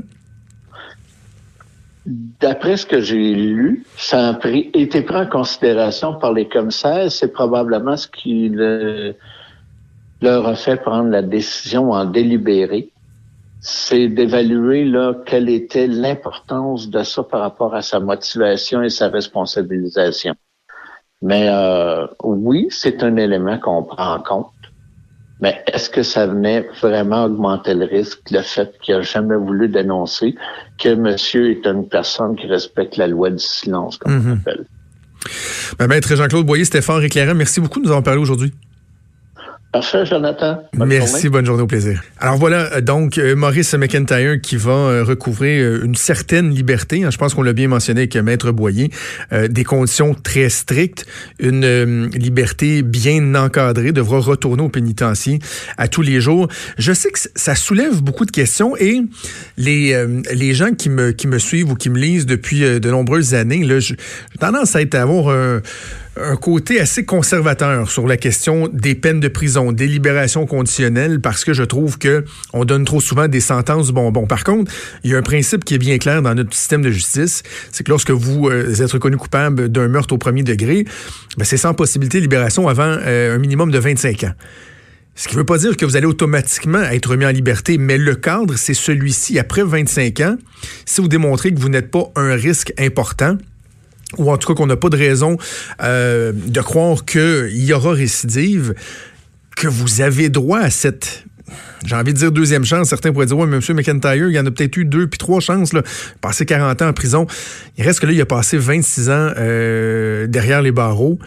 D'après 2.05 2.77
ce 2.77 2.85
que 2.85 2.99
j'ai 3.01 3.33
lu, 3.33 3.83
ça 3.97 4.29
a 4.29 4.47
été 4.73 5.01
pris 5.01 5.15
en 5.15 5.25
considération 5.25 6.13
par 6.19 6.33
les 6.33 6.47
commissaires. 6.47 7.11
C'est 7.11 7.33
probablement 7.33 7.97
ce 7.97 8.07
qui 8.07 8.49
leur 8.49 10.47
a 10.47 10.55
fait 10.55 10.77
prendre 10.77 11.09
la 11.09 11.23
décision 11.23 11.91
en 11.91 12.05
délibéré. 12.05 12.91
C'est 13.59 14.07
d'évaluer 14.07 14.85
là 14.85 15.15
quelle 15.25 15.49
était 15.49 15.87
l'importance 15.87 16.91
de 16.91 17.01
ça 17.01 17.23
par 17.23 17.41
rapport 17.41 17.73
à 17.73 17.81
sa 17.81 17.99
motivation 17.99 18.83
et 18.83 18.89
sa 18.89 19.09
responsabilisation. 19.09 20.35
Mais 21.23 21.47
euh, 21.49 22.05
oui, 22.23 22.67
c'est 22.69 23.01
un 23.01 23.15
élément 23.15 23.57
qu'on 23.57 23.81
prend 23.81 24.13
en 24.13 24.19
compte. 24.21 24.47
Mais 25.41 25.63
est-ce 25.73 25.89
que 25.89 26.01
ça 26.01 26.27
venait 26.27 26.65
vraiment 26.81 27.25
augmenter 27.25 27.73
le 27.73 27.85
risque, 27.85 28.19
le 28.31 28.41
fait 28.41 28.73
qu'il 28.81 28.95
n'a 28.95 29.01
jamais 29.01 29.35
voulu 29.35 29.67
dénoncer 29.67 30.35
que 30.79 30.95
monsieur 30.95 31.51
est 31.51 31.65
une 31.65 31.87
personne 31.87 32.35
qui 32.35 32.47
respecte 32.47 32.95
la 32.97 33.07
loi 33.07 33.29
du 33.29 33.39
silence, 33.39 33.97
comme 33.97 34.13
on 34.13 34.19
mhm. 34.19 34.39
appelle? 34.39 34.65
Ben, 35.77 35.87
Maître 35.87 36.15
Jean-Claude 36.15 36.45
Boyer, 36.45 36.65
c'était 36.65 36.81
fort 36.81 37.01
éclairant. 37.01 37.35
Merci 37.35 37.59
beaucoup 37.59 37.79
de 37.79 37.85
nous 37.85 37.91
avoir 37.91 38.03
parlé 38.03 38.21
aujourd'hui. 38.21 38.53
Parfait, 39.75 40.05
Jonathan. 40.05 40.63
Merci, 40.73 41.27
bonne 41.27 41.45
journée 41.45 41.63
au 41.63 41.67
plaisir. 41.67 42.01
Alors 42.21 42.37
voilà, 42.37 42.75
euh, 42.75 42.79
donc 42.79 43.17
euh, 43.17 43.35
Maurice 43.35 43.73
McIntyre 43.73 44.39
qui 44.39 44.55
va 44.55 44.71
euh, 44.71 45.03
recouvrir 45.03 45.83
une 45.83 45.95
certaine 45.95 46.49
liberté. 46.49 47.03
Hein, 47.03 47.09
je 47.11 47.17
pense 47.17 47.33
qu'on 47.33 47.41
l'a 47.41 47.51
bien 47.51 47.67
mentionné 47.67 48.03
avec 48.03 48.15
Maître 48.15 48.51
Boyer. 48.51 48.89
des 49.49 49.63
conditions 49.65 50.13
très 50.13 50.47
strictes, 50.47 51.05
une 51.39 52.07
liberté 52.11 52.83
bien 52.83 53.35
encadrée, 53.35 53.91
devra 53.91 54.19
retourner 54.19 54.63
au 54.63 54.69
pénitencier 54.69 55.39
à 55.77 55.89
tous 55.89 56.01
les 56.01 56.21
jours. 56.21 56.47
Je 56.77 56.93
sais 56.93 57.11
que 57.11 57.19
ça 57.35 57.55
soulève 57.55 58.01
beaucoup 58.01 58.23
de 58.23 58.31
questions 58.31 58.77
et 58.77 59.01
les, 59.57 60.05
les 60.33 60.53
gens 60.53 60.71
qui 60.71 60.89
me, 60.89 61.11
qui 61.11 61.27
me 61.27 61.37
suivent 61.37 61.71
ou 61.71 61.75
qui 61.75 61.89
me 61.89 61.99
lisent 61.99 62.25
depuis 62.25 62.61
de 62.61 62.89
nombreuses 62.89 63.33
années, 63.33 63.67
j'ai 63.81 63.97
tendance 64.39 64.73
à 64.77 64.81
être 64.81 64.95
à 64.95 65.01
avoir 65.01 65.35
un 65.35 65.61
un 66.17 66.35
côté 66.35 66.79
assez 66.79 67.05
conservateur 67.05 67.89
sur 67.91 68.07
la 68.07 68.17
question 68.17 68.69
des 68.71 68.95
peines 68.95 69.19
de 69.19 69.27
prison, 69.27 69.71
des 69.71 69.87
libérations 69.87 70.45
conditionnelles, 70.45 71.19
parce 71.19 71.43
que 71.43 71.53
je 71.53 71.63
trouve 71.63 71.97
que 71.97 72.23
on 72.53 72.65
donne 72.65 72.85
trop 72.85 73.01
souvent 73.01 73.27
des 73.27 73.39
sentences 73.39 73.91
bonbons. 73.91 74.25
Par 74.25 74.43
contre, 74.43 74.71
il 75.03 75.11
y 75.11 75.15
a 75.15 75.17
un 75.17 75.21
principe 75.21 75.65
qui 75.65 75.75
est 75.75 75.79
bien 75.79 75.97
clair 75.97 76.21
dans 76.21 76.33
notre 76.33 76.53
système 76.53 76.81
de 76.81 76.91
justice, 76.91 77.43
c'est 77.71 77.83
que 77.83 77.91
lorsque 77.91 78.11
vous 78.11 78.49
euh, 78.49 78.81
êtes 78.81 78.91
reconnu 78.91 79.17
coupable 79.17 79.69
d'un 79.69 79.87
meurtre 79.87 80.13
au 80.13 80.17
premier 80.17 80.43
degré, 80.43 80.85
ben, 81.37 81.43
c'est 81.43 81.57
sans 81.57 81.73
possibilité 81.73 82.19
de 82.19 82.23
libération 82.23 82.67
avant 82.67 82.97
euh, 83.05 83.35
un 83.35 83.37
minimum 83.37 83.71
de 83.71 83.79
25 83.79 84.23
ans. 84.23 84.33
Ce 85.17 85.29
qui 85.29 85.35
ne 85.35 85.39
veut 85.39 85.45
pas 85.45 85.57
dire 85.57 85.77
que 85.77 85.85
vous 85.85 85.95
allez 85.95 86.05
automatiquement 86.05 86.81
être 86.81 87.09
remis 87.09 87.25
en 87.25 87.29
liberté, 87.29 87.77
mais 87.77 87.97
le 87.97 88.15
cadre, 88.15 88.55
c'est 88.57 88.73
celui-ci. 88.73 89.39
Après 89.39 89.63
25 89.63 90.19
ans, 90.19 90.35
si 90.85 90.99
vous 90.99 91.07
démontrez 91.07 91.53
que 91.53 91.59
vous 91.59 91.69
n'êtes 91.69 91.89
pas 91.89 92.11
un 92.17 92.35
risque 92.35 92.73
important, 92.77 93.37
ou 94.17 94.31
en 94.31 94.37
tout 94.37 94.47
cas 94.47 94.53
qu'on 94.55 94.67
n'a 94.67 94.77
pas 94.77 94.89
de 94.89 94.97
raison 94.97 95.37
euh, 95.83 96.31
de 96.33 96.61
croire 96.61 97.05
qu'il 97.05 97.63
y 97.63 97.73
aura 97.73 97.91
récidive, 97.91 98.73
que 99.55 99.67
vous 99.67 100.01
avez 100.01 100.29
droit 100.29 100.59
à 100.59 100.69
cette 100.69 101.25
j'ai 101.85 101.95
envie 101.95 102.13
de 102.13 102.17
dire 102.17 102.31
deuxième 102.31 102.65
chance. 102.65 102.89
Certains 102.89 103.13
pourraient 103.13 103.27
dire, 103.27 103.37
oui, 103.37 103.47
M. 103.47 103.61
McIntyre, 103.75 104.29
il 104.29 104.33
y 104.33 104.39
en 104.39 104.45
a 104.45 104.51
peut-être 104.51 104.75
eu 104.77 104.85
deux 104.85 105.07
puis 105.07 105.19
trois 105.19 105.39
chances, 105.39 105.73
là. 105.73 105.83
Passé 106.19 106.45
40 106.45 106.81
ans 106.81 106.87
en 106.87 106.93
prison. 106.93 107.27
Il 107.77 107.83
reste 107.83 107.99
que 107.99 108.07
là, 108.07 108.13
il 108.13 108.21
a 108.21 108.25
passé 108.25 108.57
26 108.57 109.09
ans 109.09 109.31
euh, 109.37 110.25
derrière 110.25 110.63
les 110.63 110.71
barreaux 110.71 111.19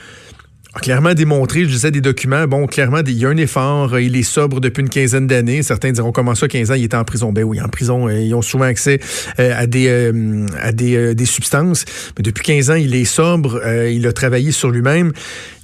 clairement 0.74 1.14
démontré, 1.14 1.64
je 1.64 1.68
disais 1.68 1.90
des 1.90 2.00
documents, 2.00 2.46
bon, 2.46 2.66
clairement, 2.66 3.00
il 3.06 3.18
y 3.18 3.24
a 3.24 3.28
un 3.28 3.36
effort, 3.36 3.98
il 3.98 4.16
est 4.16 4.22
sobre 4.22 4.60
depuis 4.60 4.82
une 4.82 4.88
quinzaine 4.88 5.26
d'années. 5.26 5.62
Certains 5.62 5.92
diront 5.92 6.12
comment 6.12 6.34
ça, 6.34 6.46
15 6.46 6.70
ans, 6.70 6.74
il 6.74 6.84
était 6.84 6.96
en 6.96 7.04
prison? 7.04 7.32
Ben 7.32 7.44
oui, 7.44 7.60
en 7.60 7.68
prison, 7.68 8.08
euh, 8.08 8.20
ils 8.20 8.34
ont 8.34 8.42
souvent 8.42 8.64
accès 8.64 9.00
euh, 9.38 9.54
à 9.54 9.64
euh, 9.64 11.14
des, 11.14 11.24
substances. 11.26 11.84
Mais 12.16 12.22
depuis 12.22 12.44
15 12.44 12.70
ans, 12.70 12.74
il 12.74 12.94
est 12.94 13.04
sobre, 13.04 13.60
il 13.88 14.06
a 14.06 14.12
travaillé 14.12 14.52
sur 14.52 14.70
lui-même. 14.70 15.12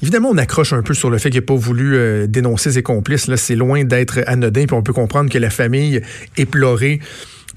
Évidemment, 0.02 0.30
on 0.30 0.38
accroche 0.38 0.72
un 0.72 0.82
peu 0.82 0.94
sur 0.94 1.10
le 1.10 1.18
fait 1.18 1.30
qu'il 1.30 1.40
n'a 1.40 1.46
pas 1.46 1.54
voulu 1.54 2.26
dénoncer 2.28 2.72
ses 2.72 2.82
complices. 2.82 3.28
Là, 3.28 3.36
c'est 3.36 3.56
loin 3.56 3.84
d'être 3.84 4.20
anodin, 4.26 4.64
puis 4.66 4.76
on 4.76 4.82
peut 4.82 4.92
comprendre 4.92 5.30
que 5.30 5.38
la 5.38 5.50
famille 5.50 6.00
éplorée 6.36 7.00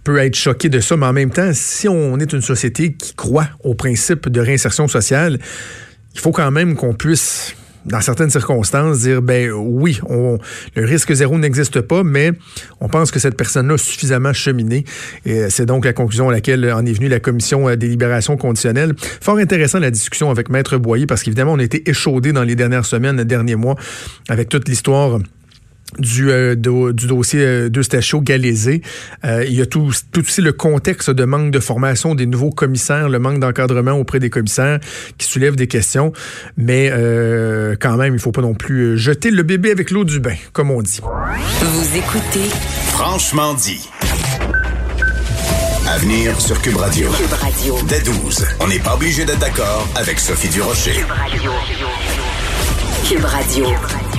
peut 0.04 0.20
être 0.20 0.36
choquée 0.36 0.70
de 0.70 0.80
ça, 0.80 0.96
mais 0.96 1.06
en 1.06 1.14
même 1.14 1.32
temps, 1.32 1.52
si 1.54 1.90
on 1.90 2.18
est 2.20 2.32
une 2.32 2.42
société 2.42 2.94
qui 2.94 3.14
croit 3.14 3.50
au 3.64 3.74
principe 3.74 4.30
de 4.30 4.40
réinsertion 4.40 4.88
sociale, 4.88 5.38
il 6.18 6.22
faut 6.22 6.32
quand 6.32 6.50
même 6.50 6.76
qu'on 6.76 6.96
puisse 6.96 7.56
dans 7.86 8.02
certaines 8.02 8.30
circonstances, 8.30 9.00
dire, 9.00 9.22
ben 9.22 9.52
oui, 9.52 10.02
le 10.76 10.86
risque 10.86 11.14
zéro 11.14 11.38
n'existe 11.38 11.80
pas, 11.80 12.04
mais 12.04 12.32
on 12.82 12.90
pense 12.90 13.12
que 13.12 13.20
cette 13.20 13.38
personne-là 13.38 13.76
a 13.76 13.78
suffisamment 13.78 14.34
cheminé. 14.34 14.84
Et 15.26 15.50
c'est 15.50 15.66
donc 15.66 15.86
la 15.86 15.94
conclusion 15.94 16.28
à 16.28 16.34
laquelle 16.34 16.70
en 16.74 16.86
est 16.86 16.92
venue 16.92 17.08
la 17.08 17.22
commission 17.22 17.74
des 17.76 17.88
libérations 17.88 18.36
conditionnelles. 18.36 18.94
Fort 19.22 19.38
intéressant 19.38 19.80
la 19.80 19.92
discussion 19.92 20.30
avec 20.30 20.50
Maître 20.50 20.78
Boyer, 20.78 21.06
parce 21.06 21.24
qu'évidemment, 21.24 21.54
on 21.54 21.60
a 21.60 21.64
été 21.64 21.90
échaudés 21.90 22.34
dans 22.34 22.44
les 22.44 22.56
dernières 22.56 22.86
semaines, 22.86 23.18
les 23.18 23.26
derniers 23.26 23.56
mois, 23.56 23.76
avec 24.28 24.50
toute 24.50 24.68
l'histoire 24.68 25.20
du, 26.00 26.30
euh, 26.32 26.56
du 26.56 27.08
dossier 27.08 27.40
euh, 27.42 27.70
d'Eustachio 27.70 28.22
Galézé. 28.22 28.82
Euh, 29.26 29.46
il 29.48 29.54
y 29.54 29.62
a 29.62 29.66
tout, 29.66 29.92
tout 30.12 30.22
aussi 30.22 30.42
le 30.42 30.52
contexte 30.52 31.10
de 31.10 31.26
manque 31.26 31.52
de 31.52 31.60
formation 31.60 32.16
des 32.16 32.26
nouveaux 32.26 32.50
commissaires, 32.50 33.10
le 33.10 33.20
manque 33.20 33.40
d'encadrement 33.40 33.94
auprès 33.94 34.20
des 34.20 34.30
commissaires 34.30 34.80
qui 35.18 35.28
soulève 35.28 35.56
des 35.56 35.68
questions. 35.68 36.12
Mais 36.58 36.90
euh, 36.92 37.76
quand 37.80 37.98
même, 37.98 38.14
il 38.14 38.20
faut 38.20 38.32
pas 38.32 38.42
non 38.42 38.54
plus 38.54 38.98
jeter 38.98 39.32
le 39.32 39.44
bébé 39.44 39.72
avec 39.72 39.92
l'eau 39.92 40.04
du 40.04 40.20
bain, 40.20 40.36
comme 40.54 40.72
on 40.72 40.82
dit. 40.82 41.00
Vous 41.62 41.98
écoutez 41.98 42.50
Franchement 42.90 43.54
dit. 43.54 43.90
À 45.88 45.98
venir 46.00 46.40
sur 46.42 46.62
Cube 46.62 46.76
Radio. 46.76 47.10
Cube 47.12 47.32
Radio. 47.32 47.78
Dès 47.88 48.02
12, 48.02 48.46
on 48.60 48.68
n'est 48.68 48.80
pas 48.80 48.96
obligé 48.96 49.24
d'être 49.24 49.40
d'accord 49.40 49.88
avec 49.96 50.20
Sophie 50.20 50.50
Durocher. 50.50 50.92
Cube 50.92 51.10
Radio. 51.10 51.52
Cube 53.06 53.24
Radio. 53.24 54.07